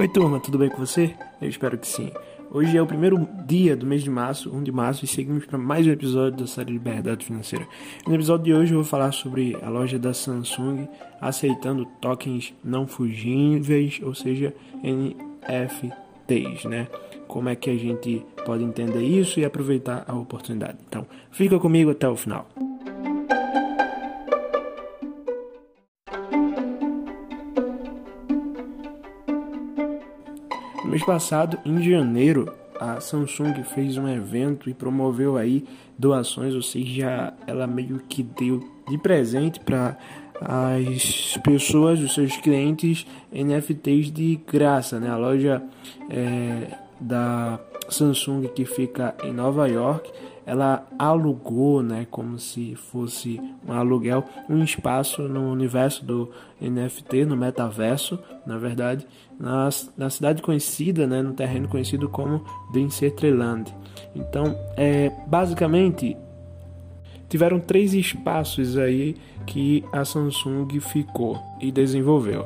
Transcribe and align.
Oi 0.00 0.08
turma, 0.08 0.40
tudo 0.40 0.56
bem 0.56 0.70
com 0.70 0.78
você? 0.78 1.14
Eu 1.42 1.46
espero 1.50 1.76
que 1.76 1.86
sim. 1.86 2.10
Hoje 2.50 2.74
é 2.74 2.80
o 2.80 2.86
primeiro 2.86 3.28
dia 3.46 3.76
do 3.76 3.84
mês 3.84 4.02
de 4.02 4.08
março, 4.08 4.50
1 4.50 4.62
de 4.62 4.72
março, 4.72 5.04
e 5.04 5.06
seguimos 5.06 5.44
para 5.44 5.58
mais 5.58 5.86
um 5.86 5.90
episódio 5.90 6.38
da 6.38 6.46
série 6.46 6.72
Liberdade 6.72 7.22
Financeira. 7.22 7.68
No 8.06 8.14
episódio 8.14 8.46
de 8.46 8.54
hoje 8.54 8.72
eu 8.72 8.78
vou 8.78 8.84
falar 8.86 9.12
sobre 9.12 9.58
a 9.60 9.68
loja 9.68 9.98
da 9.98 10.14
Samsung 10.14 10.88
aceitando 11.20 11.84
tokens 12.00 12.54
não 12.64 12.86
fugíveis, 12.86 14.00
ou 14.02 14.14
seja, 14.14 14.54
NFTs, 14.82 16.64
né? 16.64 16.88
Como 17.28 17.50
é 17.50 17.54
que 17.54 17.68
a 17.68 17.76
gente 17.76 18.24
pode 18.46 18.64
entender 18.64 19.02
isso 19.02 19.38
e 19.38 19.44
aproveitar 19.44 20.06
a 20.08 20.14
oportunidade. 20.14 20.78
Então, 20.88 21.06
fica 21.30 21.58
comigo 21.58 21.90
até 21.90 22.08
o 22.08 22.16
final. 22.16 22.48
Mês 30.90 31.04
passado, 31.04 31.56
em 31.64 31.80
janeiro, 31.82 32.52
a 32.80 33.00
Samsung 33.00 33.62
fez 33.62 33.96
um 33.96 34.08
evento 34.08 34.68
e 34.68 34.74
promoveu 34.74 35.36
aí 35.36 35.64
doações, 35.96 36.52
ou 36.52 36.62
seja, 36.62 37.32
ela 37.46 37.66
meio 37.66 38.00
que 38.08 38.24
deu 38.24 38.60
de 38.88 38.98
presente 38.98 39.60
para 39.60 39.96
as 40.40 41.38
pessoas, 41.44 42.00
os 42.00 42.12
seus 42.12 42.36
clientes, 42.38 43.06
NFTs 43.32 44.10
de 44.10 44.40
graça, 44.50 44.98
né? 44.98 45.08
A 45.10 45.16
loja 45.16 45.62
é, 46.08 46.76
da 47.00 47.60
Samsung 47.88 48.48
que 48.48 48.64
fica 48.64 49.14
em 49.22 49.32
Nova 49.32 49.68
York 49.68 50.10
ela 50.50 50.84
alugou, 50.98 51.80
né, 51.80 52.08
como 52.10 52.36
se 52.36 52.74
fosse 52.74 53.40
um 53.64 53.72
aluguel, 53.72 54.24
um 54.48 54.64
espaço 54.64 55.22
no 55.22 55.48
universo 55.48 56.04
do 56.04 56.28
NFT, 56.60 57.24
no 57.24 57.36
metaverso, 57.36 58.18
na 58.44 58.58
verdade, 58.58 59.06
na, 59.38 59.68
na 59.96 60.10
cidade 60.10 60.42
conhecida, 60.42 61.06
né, 61.06 61.22
no 61.22 61.34
terreno 61.34 61.68
conhecido 61.68 62.08
como 62.08 62.44
Decentraland. 62.72 63.72
Então, 64.12 64.58
é, 64.76 65.12
basicamente, 65.28 66.16
tiveram 67.28 67.60
três 67.60 67.94
espaços 67.94 68.76
aí 68.76 69.14
que 69.46 69.84
a 69.92 70.04
Samsung 70.04 70.80
ficou 70.80 71.38
e 71.60 71.70
desenvolveu: 71.70 72.44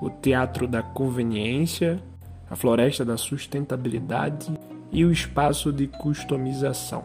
o 0.00 0.08
Teatro 0.08 0.68
da 0.68 0.84
Conveniência, 0.84 2.00
a 2.48 2.54
Floresta 2.54 3.04
da 3.04 3.16
Sustentabilidade 3.16 4.56
e 4.92 5.04
o 5.04 5.10
Espaço 5.10 5.72
de 5.72 5.88
Customização. 5.88 7.04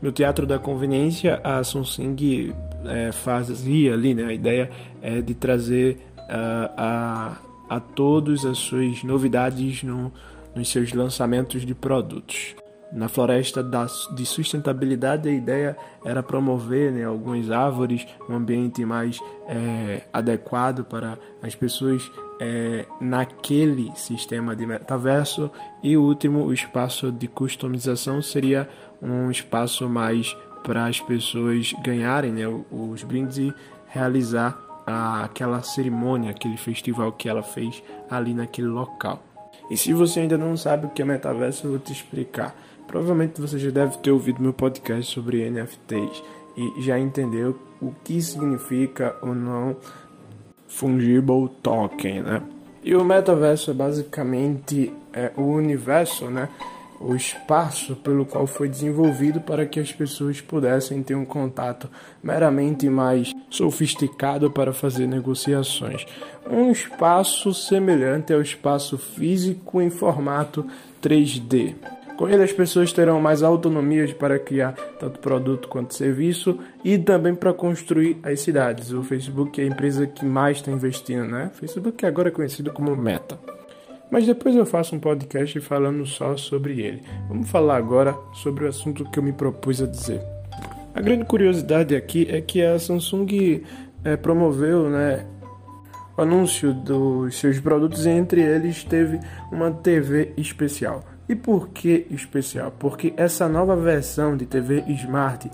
No 0.00 0.12
Teatro 0.12 0.46
da 0.46 0.58
Conveniência, 0.58 1.40
a 1.42 1.64
Samsung 1.64 2.52
é, 2.84 3.12
fazia 3.12 3.94
ali, 3.94 4.14
né? 4.14 4.24
A 4.24 4.32
ideia 4.32 4.70
é 5.00 5.20
de 5.20 5.34
trazer 5.34 5.98
uh, 6.18 6.70
a, 6.76 7.36
a 7.68 7.80
todos 7.80 8.44
as 8.44 8.58
suas 8.58 9.02
novidades 9.02 9.82
no, 9.82 10.12
nos 10.54 10.68
seus 10.68 10.92
lançamentos 10.92 11.64
de 11.64 11.74
produtos. 11.74 12.54
Na 12.92 13.08
floresta 13.08 13.62
da, 13.62 13.86
de 14.14 14.24
sustentabilidade, 14.24 15.28
a 15.28 15.32
ideia 15.32 15.76
era 16.04 16.22
promover 16.22 16.92
né, 16.92 17.04
algumas 17.04 17.50
árvores, 17.50 18.06
um 18.28 18.36
ambiente 18.36 18.84
mais 18.84 19.18
é, 19.48 20.02
adequado 20.12 20.84
para 20.84 21.18
as 21.42 21.54
pessoas 21.54 22.08
é, 22.40 22.84
naquele 23.00 23.92
sistema 23.96 24.54
de 24.54 24.66
metaverso. 24.66 25.50
E 25.82 25.96
o 25.96 26.02
último, 26.02 26.44
o 26.44 26.52
espaço 26.52 27.10
de 27.10 27.28
customização, 27.28 28.20
seria 28.22 28.68
um 29.00 29.30
espaço 29.30 29.88
mais 29.88 30.36
para 30.62 30.86
as 30.86 31.00
pessoas 31.00 31.72
ganharem 31.84 32.32
né, 32.32 32.44
os 32.70 33.02
brindes 33.02 33.38
e 33.38 33.54
realizar 33.86 34.58
a, 34.86 35.24
aquela 35.24 35.62
cerimônia, 35.62 36.30
aquele 36.30 36.56
festival 36.56 37.12
que 37.12 37.28
ela 37.28 37.42
fez 37.42 37.82
ali 38.10 38.34
naquele 38.34 38.68
local. 38.68 39.22
E 39.70 39.76
se 39.76 39.92
você 39.92 40.20
ainda 40.20 40.38
não 40.38 40.56
sabe 40.56 40.86
o 40.86 40.90
que 40.90 41.02
é 41.02 41.04
metaverso, 41.04 41.66
eu 41.66 41.70
vou 41.72 41.80
te 41.80 41.92
explicar. 41.92 42.54
Provavelmente 42.86 43.40
você 43.40 43.58
já 43.58 43.70
deve 43.70 43.98
ter 43.98 44.12
ouvido 44.12 44.40
meu 44.40 44.52
podcast 44.52 45.12
sobre 45.12 45.48
NFTs 45.50 46.22
e 46.56 46.82
já 46.82 46.98
entendeu 46.98 47.58
o 47.82 47.92
que 48.04 48.22
significa 48.22 49.16
o 49.22 49.34
não 49.34 49.76
fungible 50.68 51.48
token, 51.62 52.22
né? 52.22 52.42
E 52.82 52.94
o 52.94 53.04
metaverso 53.04 53.70
é 53.70 53.74
basicamente 53.74 54.92
é, 55.12 55.32
o 55.36 55.42
universo, 55.42 56.26
né? 56.26 56.48
o 57.00 57.14
espaço 57.14 57.94
pelo 57.96 58.24
qual 58.24 58.46
foi 58.46 58.68
desenvolvido 58.68 59.40
para 59.40 59.66
que 59.66 59.78
as 59.78 59.92
pessoas 59.92 60.40
pudessem 60.40 61.02
ter 61.02 61.14
um 61.14 61.24
contato 61.24 61.88
meramente 62.22 62.88
mais 62.88 63.32
sofisticado 63.50 64.50
para 64.50 64.72
fazer 64.72 65.06
negociações. 65.06 66.06
Um 66.48 66.70
espaço 66.70 67.52
semelhante 67.52 68.32
ao 68.32 68.40
espaço 68.40 68.96
físico 68.96 69.80
em 69.80 69.90
formato 69.90 70.66
3D. 71.02 71.74
Com 72.16 72.26
ele, 72.28 72.42
as 72.42 72.52
pessoas 72.52 72.92
terão 72.94 73.20
mais 73.20 73.42
autonomia 73.42 74.06
para 74.14 74.38
criar 74.38 74.72
tanto 74.98 75.18
produto 75.18 75.68
quanto 75.68 75.94
serviço 75.94 76.58
e 76.82 76.96
também 76.96 77.34
para 77.34 77.52
construir 77.52 78.18
as 78.22 78.40
cidades. 78.40 78.90
O 78.90 79.02
Facebook 79.02 79.60
é 79.60 79.64
a 79.64 79.66
empresa 79.66 80.06
que 80.06 80.24
mais 80.24 80.56
está 80.56 80.70
investindo, 80.70 81.26
né? 81.26 81.50
O 81.52 81.58
Facebook 81.58 82.06
agora 82.06 82.28
é 82.28 82.32
conhecido 82.32 82.72
como 82.72 82.96
Meta. 82.96 83.38
Mas 84.10 84.24
depois 84.26 84.56
eu 84.56 84.64
faço 84.64 84.96
um 84.96 85.00
podcast 85.00 85.60
falando 85.60 86.06
só 86.06 86.36
sobre 86.38 86.80
ele. 86.80 87.02
Vamos 87.28 87.50
falar 87.50 87.76
agora 87.76 88.16
sobre 88.32 88.64
o 88.64 88.68
assunto 88.68 89.04
que 89.10 89.18
eu 89.18 89.22
me 89.22 89.32
propus 89.32 89.82
a 89.82 89.86
dizer. 89.86 90.22
A 90.94 91.00
grande 91.02 91.26
curiosidade 91.26 91.94
aqui 91.94 92.26
é 92.30 92.40
que 92.40 92.62
a 92.62 92.78
Samsung 92.78 93.62
é, 94.02 94.16
promoveu 94.16 94.88
né, 94.88 95.26
o 96.16 96.22
anúncio 96.22 96.72
dos 96.72 97.38
seus 97.38 97.60
produtos 97.60 98.06
e 98.06 98.10
entre 98.10 98.40
eles 98.40 98.84
teve 98.84 99.20
uma 99.52 99.70
TV 99.70 100.32
especial. 100.38 101.04
E 101.28 101.34
por 101.34 101.68
que 101.68 102.06
especial? 102.10 102.72
Porque 102.78 103.12
essa 103.16 103.48
nova 103.48 103.74
versão 103.74 104.36
de 104.36 104.46
TV 104.46 104.84
Smart 104.88 105.50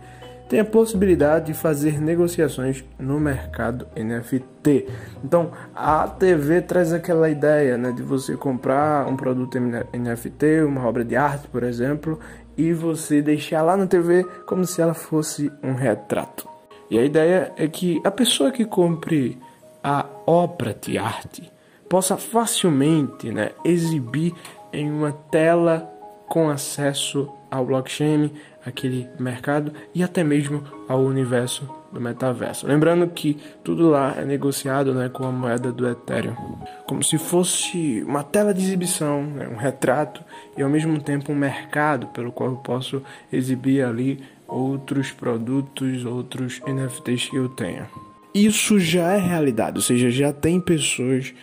tem 0.53 0.60
a 0.60 0.65
possibilidade 0.66 1.47
de 1.47 1.55
fazer 1.55 1.99
negociações 1.99 2.84
no 2.99 3.19
mercado 3.19 3.87
NFT. 3.97 4.87
Então, 5.25 5.50
a 5.75 6.06
TV 6.06 6.60
traz 6.60 6.93
aquela 6.93 7.31
ideia 7.31 7.78
né, 7.78 7.91
de 7.91 8.03
você 8.03 8.37
comprar 8.37 9.09
um 9.09 9.16
produto 9.16 9.59
NFT, 9.59 10.62
uma 10.66 10.87
obra 10.87 11.06
de 11.06 11.16
arte, 11.16 11.49
por 11.49 11.62
exemplo, 11.62 12.21
e 12.54 12.71
você 12.75 13.22
deixar 13.22 13.62
lá 13.62 13.78
na 13.78 13.87
TV 13.87 14.25
como 14.44 14.66
se 14.66 14.83
ela 14.83 14.93
fosse 14.93 15.50
um 15.62 15.72
retrato. 15.72 16.47
E 16.91 16.99
a 16.99 17.03
ideia 17.03 17.50
é 17.56 17.66
que 17.66 17.99
a 18.04 18.10
pessoa 18.10 18.53
que 18.53 18.66
compre 18.66 19.39
a 19.83 20.04
obra 20.27 20.77
de 20.78 20.99
arte 20.99 21.50
possa 21.89 22.19
facilmente 22.19 23.31
né, 23.31 23.53
exibir 23.65 24.34
em 24.72 24.91
uma 24.91 25.12
tela 25.12 25.88
com 26.28 26.49
acesso 26.49 27.31
ao 27.50 27.66
blockchain, 27.66 28.31
aquele 28.65 29.06
mercado 29.19 29.72
e 29.94 30.03
até 30.03 30.25
mesmo 30.25 30.65
ao 30.88 31.03
universo 31.03 31.69
do 31.93 32.00
metaverso. 32.00 32.66
Lembrando 32.66 33.06
que 33.09 33.37
tudo 33.62 33.91
lá 33.91 34.15
é 34.16 34.25
negociado 34.25 34.94
né, 34.94 35.10
com 35.10 35.25
a 35.25 35.31
moeda 35.31 35.71
do 35.71 35.87
Ethereum, 35.87 36.34
como 36.87 37.05
se 37.05 37.19
fosse 37.19 38.03
uma 38.06 38.25
tela 38.25 38.55
de 38.55 38.62
exibição, 38.62 39.22
né, 39.22 39.47
um 39.47 39.56
retrato 39.56 40.25
e 40.56 40.62
ao 40.62 40.71
mesmo 40.71 40.99
tempo 41.03 41.33
um 41.33 41.37
mercado 41.37 42.06
pelo 42.09 42.33
qual 42.33 42.50
eu 42.50 42.56
posso 42.56 43.03
exibir 43.31 43.84
ali 43.84 44.22
outros 44.49 45.12
produtos, 45.12 46.06
outros 46.06 46.60
NFTs 46.66 47.28
que 47.28 47.37
eu 47.37 47.49
tenha. 47.50 47.89
Isso 48.34 48.78
já 48.81 49.12
é 49.12 49.19
realidade, 49.19 49.77
ou 49.77 49.83
seja, 49.83 50.10
já 50.10 50.33
tem 50.33 50.59
pessoas 50.59 51.34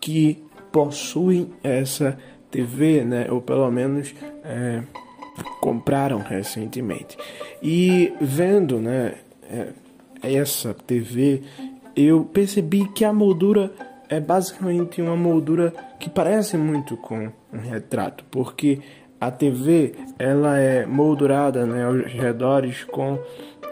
que 0.00 0.42
possuem 0.72 1.50
essa 1.62 2.18
TV, 2.50 3.04
né, 3.04 3.26
ou 3.30 3.40
pelo 3.40 3.70
menos 3.70 4.14
é, 4.44 4.82
compraram 5.60 6.18
recentemente. 6.18 7.16
E 7.62 8.12
vendo 8.20 8.78
né, 8.78 9.14
é, 9.50 9.68
essa 10.22 10.74
TV, 10.74 11.42
eu 11.96 12.24
percebi 12.24 12.88
que 12.88 13.04
a 13.04 13.12
moldura 13.12 13.72
é 14.08 14.18
basicamente 14.18 15.02
uma 15.02 15.16
moldura 15.16 15.72
que 15.98 16.08
parece 16.08 16.56
muito 16.56 16.96
com 16.96 17.30
um 17.52 17.58
retrato, 17.58 18.24
porque 18.30 18.80
a 19.20 19.30
TV 19.30 19.94
ela 20.18 20.58
é 20.58 20.86
moldurada 20.86 21.66
né, 21.66 21.84
aos 21.84 22.12
redores 22.12 22.84
com 22.84 23.18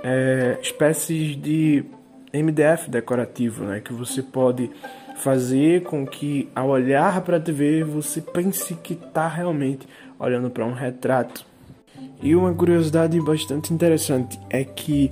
é, 0.03 0.59
espécies 0.61 1.41
de 1.41 1.85
MDF 2.33 2.91
decorativo, 2.91 3.65
né, 3.65 3.81
que 3.81 3.93
você 3.93 4.23
pode 4.23 4.71
fazer 5.17 5.83
com 5.83 6.07
que 6.07 6.49
ao 6.55 6.69
olhar 6.69 7.21
para 7.23 7.39
a 7.39 7.41
TV 7.41 7.83
você 7.83 8.21
pense 8.21 8.75
que 8.75 8.95
está 8.95 9.29
realmente 9.29 9.87
olhando 10.19 10.51
para 10.51 10.65
um 10.65 10.73
retrato. 10.73 11.45
E 12.23 12.35
uma 12.35 12.53
curiosidade 12.53 13.21
bastante 13.21 13.73
interessante 13.73 14.39
é 14.49 14.65
que 14.65 15.11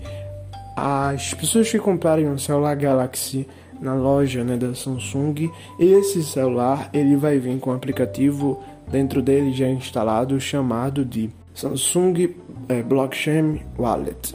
as 0.76 1.34
pessoas 1.34 1.70
que 1.70 1.78
comprarem 1.78 2.28
um 2.28 2.38
celular 2.38 2.74
Galaxy 2.76 3.46
na 3.80 3.94
loja 3.94 4.42
né, 4.42 4.56
da 4.56 4.74
Samsung, 4.74 5.50
esse 5.78 6.22
celular 6.22 6.88
ele 6.92 7.16
vai 7.16 7.38
vir 7.38 7.58
com 7.58 7.70
um 7.70 7.74
aplicativo 7.74 8.62
dentro 8.90 9.22
dele 9.22 9.52
já 9.52 9.68
instalado 9.68 10.40
chamado 10.40 11.04
de 11.04 11.30
Samsung 11.54 12.34
é, 12.68 12.82
Blockchain 12.82 13.60
Wallet, 13.78 14.34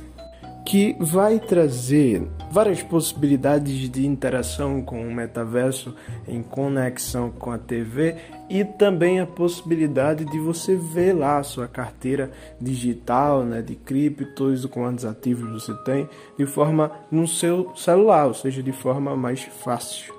que 0.69 0.95
vai 0.99 1.39
trazer 1.39 2.21
várias 2.51 2.83
possibilidades 2.83 3.89
de 3.89 4.05
interação 4.05 4.83
com 4.83 5.01
o 5.01 5.11
metaverso 5.11 5.95
em 6.27 6.43
conexão 6.43 7.31
com 7.31 7.49
a 7.49 7.57
TV 7.57 8.15
e 8.47 8.63
também 8.63 9.19
a 9.19 9.25
possibilidade 9.25 10.25
de 10.25 10.37
você 10.37 10.75
ver 10.75 11.13
lá 11.13 11.39
a 11.39 11.43
sua 11.43 11.67
carteira 11.67 12.29
digital, 12.61 13.43
né, 13.43 13.63
de 13.63 13.75
criptos, 13.75 14.63
quantos 14.67 15.05
ativos 15.05 15.63
você 15.63 15.73
tem, 15.83 16.07
de 16.37 16.45
forma 16.45 16.91
no 17.09 17.27
seu 17.27 17.75
celular, 17.75 18.27
ou 18.27 18.35
seja, 18.35 18.61
de 18.61 18.71
forma 18.71 19.15
mais 19.15 19.41
fácil. 19.41 20.13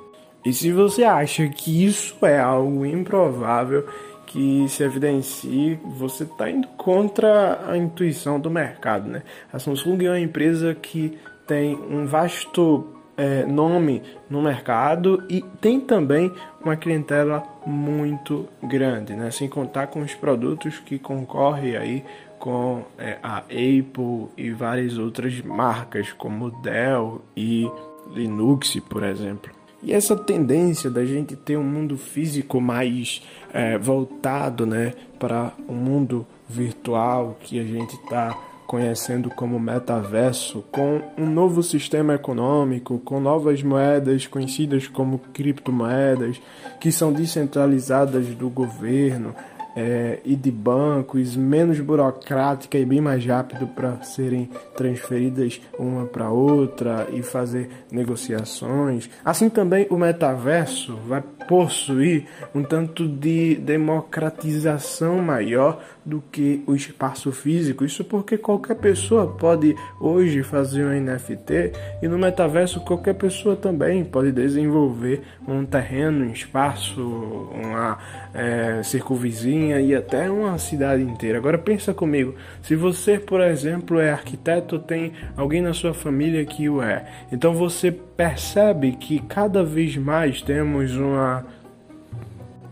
E 0.44 0.52
se 0.52 0.72
você 0.72 1.04
acha 1.04 1.46
que 1.48 1.84
isso 1.84 2.16
é 2.26 2.40
algo 2.40 2.84
improvável, 2.84 3.86
que 4.30 4.68
se 4.68 4.84
evidencie, 4.84 5.76
você 5.84 6.22
está 6.22 6.48
indo 6.48 6.68
contra 6.68 7.68
a 7.68 7.76
intuição 7.76 8.38
do 8.38 8.48
mercado. 8.48 9.08
Né? 9.08 9.22
A 9.52 9.58
Samsung 9.58 10.04
é 10.04 10.10
uma 10.10 10.20
empresa 10.20 10.72
que 10.72 11.18
tem 11.48 11.74
um 11.74 12.06
vasto 12.06 12.86
é, 13.16 13.44
nome 13.44 14.00
no 14.30 14.40
mercado 14.40 15.24
e 15.28 15.42
tem 15.60 15.80
também 15.80 16.32
uma 16.64 16.76
clientela 16.76 17.42
muito 17.66 18.48
grande, 18.62 19.14
né? 19.14 19.32
sem 19.32 19.48
contar 19.48 19.88
com 19.88 20.00
os 20.00 20.14
produtos 20.14 20.78
que 20.78 20.96
concorrem 20.96 21.76
aí 21.76 22.04
com 22.38 22.84
é, 22.96 23.18
a 23.20 23.38
Apple 23.38 24.28
e 24.36 24.52
várias 24.52 24.96
outras 24.96 25.42
marcas 25.42 26.12
como 26.12 26.52
Dell 26.62 27.20
e 27.36 27.68
Linux, 28.12 28.78
por 28.88 29.02
exemplo. 29.02 29.59
E 29.82 29.92
essa 29.92 30.14
tendência 30.14 30.90
da 30.90 31.04
gente 31.04 31.34
ter 31.34 31.56
um 31.56 31.64
mundo 31.64 31.96
físico 31.96 32.60
mais 32.60 33.22
é, 33.52 33.78
voltado 33.78 34.66
né, 34.66 34.92
para 35.18 35.52
o 35.66 35.72
um 35.72 35.76
mundo 35.76 36.26
virtual 36.48 37.36
que 37.40 37.58
a 37.58 37.64
gente 37.64 37.94
está 37.94 38.36
conhecendo 38.66 39.30
como 39.30 39.58
metaverso, 39.58 40.62
com 40.70 41.02
um 41.18 41.26
novo 41.26 41.60
sistema 41.60 42.14
econômico, 42.14 43.00
com 43.00 43.18
novas 43.18 43.64
moedas 43.64 44.28
conhecidas 44.28 44.86
como 44.86 45.18
criptomoedas, 45.32 46.40
que 46.78 46.92
são 46.92 47.12
descentralizadas 47.12 48.28
do 48.28 48.48
governo, 48.48 49.34
é, 49.80 50.18
e 50.26 50.36
de 50.36 50.50
bancos, 50.50 51.34
menos 51.34 51.80
burocrática 51.80 52.76
e 52.76 52.84
bem 52.84 53.00
mais 53.00 53.24
rápido 53.24 53.66
para 53.66 54.02
serem 54.02 54.50
transferidas 54.76 55.58
uma 55.78 56.04
para 56.04 56.28
outra 56.28 57.08
e 57.10 57.22
fazer 57.22 57.70
negociações. 57.90 59.08
Assim 59.24 59.48
também 59.48 59.86
o 59.88 59.96
metaverso 59.96 60.96
vai 61.08 61.22
possuir 61.48 62.26
um 62.54 62.62
tanto 62.62 63.08
de 63.08 63.56
democratização 63.56 65.18
maior 65.18 65.82
do 66.04 66.22
que 66.30 66.62
o 66.66 66.74
espaço 66.74 67.32
físico. 67.32 67.84
Isso 67.84 68.04
porque 68.04 68.36
qualquer 68.36 68.76
pessoa 68.76 69.26
pode 69.26 69.74
hoje 70.00 70.42
fazer 70.42 70.84
um 70.84 71.00
NFT 71.00 71.72
e 72.02 72.08
no 72.08 72.18
metaverso 72.18 72.80
qualquer 72.80 73.14
pessoa 73.14 73.56
também 73.56 74.04
pode 74.04 74.32
desenvolver 74.32 75.22
um 75.46 75.64
terreno, 75.64 76.26
um 76.26 76.32
espaço, 76.32 77.00
uma 77.00 77.98
é, 78.34 78.82
circunvizinha 78.82 79.69
e 79.78 79.94
até 79.94 80.30
uma 80.30 80.56
cidade 80.56 81.02
inteira. 81.02 81.36
Agora 81.36 81.58
pensa 81.58 81.92
comigo, 81.92 82.34
se 82.62 82.74
você, 82.74 83.18
por 83.18 83.42
exemplo, 83.42 84.00
é 84.00 84.10
arquiteto, 84.10 84.78
tem 84.78 85.12
alguém 85.36 85.60
na 85.60 85.74
sua 85.74 85.92
família 85.92 86.42
que 86.46 86.66
o 86.68 86.82
é, 86.82 87.04
então 87.30 87.52
você 87.52 87.92
percebe 87.92 88.92
que 88.92 89.18
cada 89.20 89.62
vez 89.62 89.94
mais 89.98 90.40
temos 90.40 90.96
uma 90.96 91.44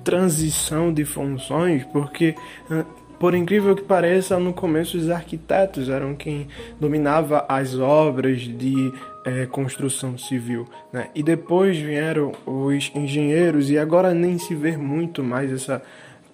transição 0.03 0.91
de 0.91 1.05
funções, 1.05 1.85
porque 1.93 2.35
por 3.19 3.35
incrível 3.35 3.75
que 3.75 3.83
pareça, 3.83 4.39
no 4.39 4.53
começo 4.53 4.97
os 4.97 5.11
arquitetos 5.11 5.89
eram 5.89 6.15
quem 6.15 6.47
dominava 6.81 7.45
as 7.49 7.77
obras 7.77 8.43
de 8.43 8.93
é, 9.25 9.45
construção 9.45 10.17
civil, 10.17 10.67
né? 10.93 11.09
E 11.15 11.23
depois 11.23 11.77
vieram 11.77 12.33
os 12.47 12.93
engenheiros 12.95 13.71
e 13.71 13.79
agora 13.79 14.15
nem 14.15 14.39
se 14.39 14.55
vê 14.55 14.77
muito 14.77 15.23
mais 15.25 15.53
essa 15.53 15.83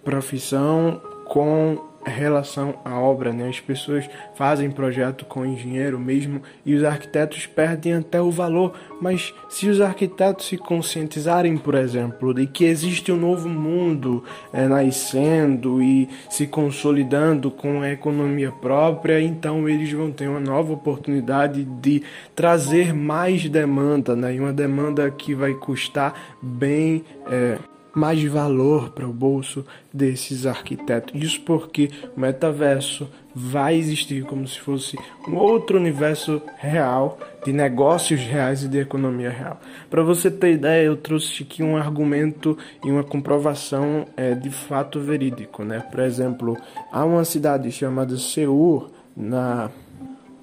profissão 0.05 1.01
com 1.27 1.79
relação 2.11 2.75
à 2.85 2.99
obra, 2.99 3.33
né? 3.33 3.49
As 3.49 3.61
pessoas 3.61 4.09
fazem 4.35 4.71
projeto 4.71 5.25
com 5.25 5.45
engenheiro 5.45 5.99
mesmo 5.99 6.43
e 6.65 6.75
os 6.75 6.85
arquitetos 6.85 7.47
perdem 7.47 7.95
até 7.95 8.21
o 8.21 8.31
valor. 8.31 8.75
Mas 9.01 9.35
se 9.49 9.69
os 9.69 9.81
arquitetos 9.81 10.47
se 10.47 10.57
conscientizarem, 10.57 11.57
por 11.57 11.75
exemplo, 11.75 12.35
de 12.35 12.47
que 12.47 12.65
existe 12.65 13.11
um 13.11 13.17
novo 13.17 13.49
mundo 13.49 14.23
é, 14.53 14.67
nascendo 14.67 15.83
e 15.83 16.09
se 16.29 16.47
consolidando 16.47 17.51
com 17.51 17.81
a 17.81 17.91
economia 17.91 18.53
própria, 18.53 19.21
então 19.21 19.69
eles 19.69 19.91
vão 19.93 20.11
ter 20.11 20.29
uma 20.29 20.41
nova 20.41 20.73
oportunidade 20.73 21.65
de 21.65 22.03
trazer 22.35 22.93
mais 22.93 23.49
demanda, 23.49 24.15
né? 24.15 24.35
E 24.35 24.41
uma 24.41 24.53
demanda 24.53 25.11
que 25.11 25.35
vai 25.35 25.55
custar 25.55 26.15
bem 26.43 27.05
é, 27.31 27.59
mais 27.95 28.23
valor 28.25 28.91
para 28.91 29.07
o 29.07 29.13
bolso 29.13 29.65
desses 29.93 30.47
arquitetos. 30.47 31.15
Isso 31.15 31.41
porque 31.43 31.91
o 32.17 32.21
metaverso 32.21 33.09
vai 33.35 33.77
existir 33.77 34.25
como 34.25 34.47
se 34.47 34.61
fosse 34.61 34.97
um 35.29 35.37
outro 35.37 35.79
universo 35.79 36.41
real 36.59 37.19
de 37.45 37.53
negócios 37.53 38.21
reais 38.21 38.63
e 38.63 38.69
de 38.69 38.79
economia 38.79 39.31
real. 39.31 39.61
Para 39.91 40.03
você 40.03 40.31
ter 40.31 40.53
ideia, 40.53 40.85
eu 40.85 40.97
trouxe 40.97 41.43
aqui 41.43 41.63
um 41.63 41.77
argumento 41.77 42.57
e 42.85 42.91
uma 42.91 43.03
comprovação 43.03 44.07
é, 44.17 44.35
de 44.35 44.51
fato 44.51 45.01
verídico, 45.01 45.65
né? 45.65 45.81
Por 45.81 46.01
exemplo, 46.01 46.57
há 46.93 47.05
uma 47.05 47.25
cidade 47.25 47.71
chamada 47.73 48.17
Seul 48.17 48.91
na 49.17 49.71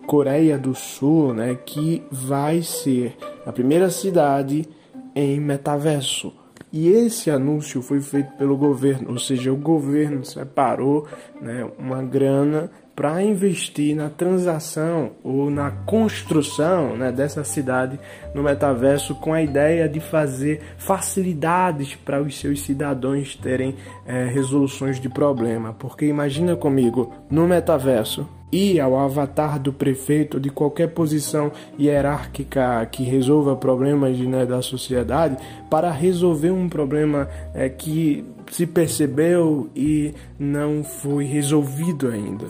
Coreia 0.06 0.58
do 0.58 0.76
Sul, 0.76 1.34
né, 1.34 1.58
que 1.66 2.04
vai 2.12 2.62
ser 2.62 3.16
a 3.46 3.52
primeira 3.52 3.90
cidade 3.90 4.68
em 5.16 5.40
metaverso. 5.40 6.34
E 6.74 6.88
esse 6.88 7.30
anúncio 7.30 7.82
foi 7.82 8.00
feito 8.00 8.32
pelo 8.38 8.56
governo, 8.56 9.12
ou 9.12 9.20
seja, 9.20 9.52
o 9.52 9.58
governo 9.58 10.24
separou 10.24 11.06
né, 11.42 11.70
uma 11.78 12.02
grana 12.02 12.72
para 12.96 13.22
investir 13.22 13.96
na 13.96 14.10
transação 14.10 15.12
ou 15.24 15.50
na 15.50 15.72
construção 15.72 16.96
né, 16.96 17.12
dessa 17.12 17.44
cidade 17.44 18.00
no 18.34 18.44
metaverso 18.44 19.16
com 19.16 19.34
a 19.34 19.42
ideia 19.42 19.90
de 19.90 20.00
fazer 20.00 20.62
facilidades 20.78 21.96
para 21.96 22.22
os 22.22 22.40
seus 22.40 22.62
cidadãos 22.62 23.36
terem 23.36 23.76
é, 24.06 24.26
resoluções 24.26 25.00
de 25.00 25.10
problema. 25.10 25.74
Porque 25.74 26.06
imagina 26.06 26.56
comigo, 26.56 27.14
no 27.30 27.48
metaverso, 27.48 28.28
ir 28.52 28.80
ao 28.80 28.98
avatar 28.98 29.60
do 29.60 29.72
prefeito 29.72 30.40
de 30.40 30.50
qualquer 30.50 30.90
posição 30.90 31.52
hierárquica 31.80 32.86
que 32.92 33.04
resolva 33.04 33.56
problemas 33.56 34.18
né, 34.20 34.46
da 34.46 34.62
sociedade 34.62 35.38
para 35.70 35.92
resolver 35.92 36.52
um 36.52 36.68
problema 36.68 37.30
é, 37.54 37.70
que 37.70 38.26
se 38.52 38.68
percebeu 38.68 39.70
e 39.76 40.14
não 40.38 40.84
foi 40.84 41.24
resolvido 41.24 42.08
ainda. 42.08 42.48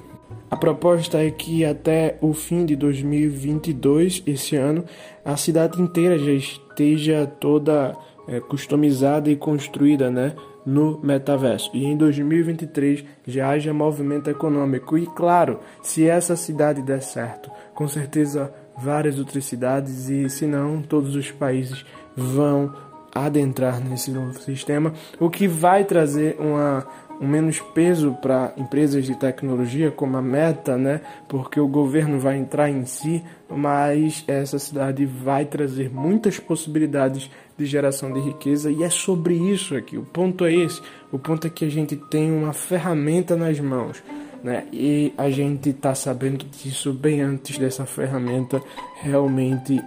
A 0.50 0.58
proposta 0.58 1.18
é 1.18 1.32
que 1.32 1.64
até 1.64 2.18
o 2.20 2.34
fim 2.34 2.66
de 2.66 2.76
2022, 2.76 4.24
esse 4.28 4.58
ano, 4.58 4.84
a 5.24 5.38
cidade 5.38 5.82
inteira 5.82 6.20
já 6.20 6.34
esteja 6.34 7.26
toda 7.26 7.96
é, 8.28 8.40
customizada 8.42 9.30
e 9.30 9.36
construída, 9.36 10.12
né? 10.12 10.34
No 10.66 11.00
metaverso 11.02 11.72
e 11.74 11.86
em 11.86 11.98
2023 11.98 13.04
já 13.26 13.50
haja 13.50 13.74
movimento 13.74 14.30
econômico. 14.30 14.98
E 14.98 15.06
claro, 15.08 15.60
se 15.82 16.08
essa 16.08 16.36
cidade 16.36 16.82
der 16.82 17.02
certo, 17.02 17.52
com 17.74 17.88
certeza 17.88 18.54
várias 18.78 19.20
outras 19.20 19.46
cidades 19.46 20.10
e 20.10 20.30
se 20.30 20.46
não, 20.46 20.82
todos 20.82 21.16
os 21.16 21.32
países 21.32 21.86
vão 22.16 22.74
adentrar 23.14 23.84
nesse 23.84 24.12
novo 24.12 24.40
sistema, 24.40 24.94
o 25.20 25.30
que 25.30 25.48
vai 25.48 25.84
trazer 25.84 26.38
uma 26.40 26.88
um 27.22 27.28
menos 27.28 27.60
peso 27.60 28.18
para 28.20 28.52
empresas 28.58 29.06
de 29.06 29.16
tecnologia 29.16 29.92
como 29.92 30.18
a 30.18 30.22
Meta, 30.24 30.76
né? 30.76 31.02
Porque 31.30 31.60
o 31.60 31.68
governo 31.68 32.20
vai 32.20 32.36
entrar 32.38 32.68
em 32.68 32.84
si, 32.86 33.24
mas 33.48 34.24
essa 34.28 34.58
cidade 34.58 35.06
vai 35.06 35.46
trazer 35.46 35.92
muitas 35.92 36.40
possibilidades 36.40 37.30
de 37.56 37.66
geração 37.68 38.12
de 38.12 38.20
riqueza 38.20 38.72
e 38.72 38.84
é 38.84 38.90
sobre 38.90 39.36
isso 39.36 39.76
aqui. 39.76 40.00
O 40.00 40.04
ponto 40.04 40.46
é 40.46 40.54
esse. 40.54 40.82
O 41.12 41.20
ponto 41.20 41.46
é 41.46 41.50
que 41.50 41.64
a 41.64 41.70
gente 41.70 41.96
tem 41.96 42.32
uma 42.32 42.54
ferramenta 42.54 43.36
nas 43.36 43.60
mãos. 43.60 44.02
Né? 44.44 44.66
E 44.74 45.14
a 45.16 45.30
gente 45.30 45.70
está 45.70 45.94
sabendo 45.94 46.44
disso 46.46 46.92
bem 46.92 47.22
antes 47.22 47.60
dessa 47.60 47.86
ferramenta 47.86 48.60
realmente 49.00 49.80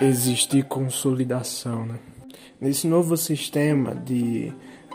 existir 0.00 0.64
consolidação. 0.64 1.84
Né? 1.84 1.96
Nesse 2.58 2.86
novo 2.86 3.18
sistema 3.18 3.94
de 3.94 4.50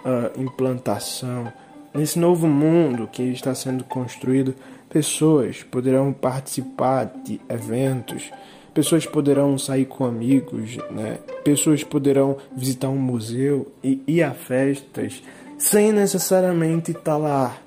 uh, 0.06 0.40
implantação, 0.40 1.52
nesse 1.94 2.20
novo 2.20 2.48
mundo 2.48 3.08
que 3.12 3.24
está 3.24 3.56
sendo 3.56 3.84
construído, 3.84 4.54
pessoas 4.90 5.64
poderão 5.64 6.14
participar 6.14 7.12
de 7.24 7.42
eventos, 7.50 8.32
pessoas 8.74 9.06
poderão 9.06 9.58
sair 9.58 9.86
com 9.86 10.06
amigos, 10.06 10.78
né? 10.92 11.18
pessoas 11.44 11.84
poderão 11.84 12.38
visitar 12.56 12.90
um 12.90 12.98
museu 12.98 13.72
e 13.84 14.02
ir 14.08 14.22
a 14.22 14.32
festas 14.32 15.24
sem 15.58 15.92
necessariamente 15.92 16.92
estar 16.92 17.18
lá, 17.18 17.58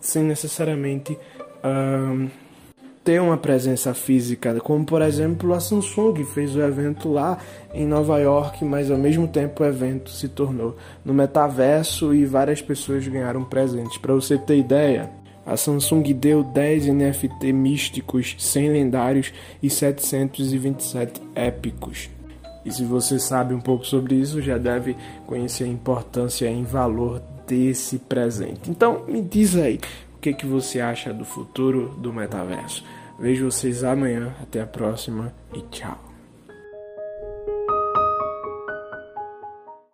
sem 0.00 0.22
necessariamente 0.22 1.16
ter 3.06 3.22
uma 3.22 3.36
presença 3.36 3.94
física, 3.94 4.58
como 4.58 4.84
por 4.84 5.00
exemplo 5.00 5.54
a 5.54 5.60
Samsung 5.60 6.24
fez 6.24 6.56
o 6.56 6.60
evento 6.60 7.08
lá 7.08 7.38
em 7.72 7.86
Nova 7.86 8.18
York, 8.18 8.64
mas 8.64 8.90
ao 8.90 8.98
mesmo 8.98 9.28
tempo 9.28 9.62
o 9.62 9.66
evento 9.66 10.10
se 10.10 10.28
tornou 10.28 10.76
no 11.04 11.14
metaverso 11.14 12.12
e 12.12 12.24
várias 12.24 12.60
pessoas 12.60 13.06
ganharam 13.06 13.44
presentes. 13.44 13.96
Para 13.96 14.12
você 14.12 14.36
ter 14.36 14.58
ideia, 14.58 15.08
a 15.46 15.56
Samsung 15.56 16.02
deu 16.12 16.42
10 16.42 16.88
NFT 16.88 17.52
místicos, 17.52 18.34
100 18.40 18.70
lendários 18.70 19.32
e 19.62 19.70
727 19.70 21.22
épicos. 21.32 22.10
E 22.64 22.72
se 22.72 22.82
você 22.82 23.20
sabe 23.20 23.54
um 23.54 23.60
pouco 23.60 23.86
sobre 23.86 24.16
isso, 24.16 24.42
já 24.42 24.58
deve 24.58 24.96
conhecer 25.28 25.62
a 25.62 25.68
importância 25.68 26.48
em 26.48 26.64
valor 26.64 27.22
desse 27.46 27.98
presente. 27.98 28.68
Então, 28.68 29.04
me 29.06 29.22
diz 29.22 29.54
aí, 29.54 29.78
que, 30.26 30.34
que 30.34 30.46
você 30.46 30.80
acha 30.80 31.12
do 31.12 31.24
futuro 31.24 31.90
do 31.98 32.12
metaverso? 32.12 32.84
Vejo 33.18 33.50
vocês 33.50 33.84
amanhã, 33.84 34.34
até 34.42 34.60
a 34.60 34.66
próxima 34.66 35.32
e 35.54 35.60
tchau. 35.62 36.05